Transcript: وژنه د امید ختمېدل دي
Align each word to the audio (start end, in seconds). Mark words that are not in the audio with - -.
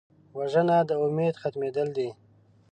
وژنه 0.37 0.77
د 0.89 0.91
امید 1.05 1.35
ختمېدل 1.41 1.87
دي 1.97 2.09